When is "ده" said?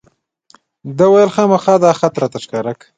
0.97-1.05